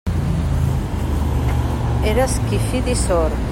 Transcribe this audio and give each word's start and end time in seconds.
Era 2.13 2.25
esquifit 2.25 2.93
i 2.95 2.99
sord. 3.07 3.45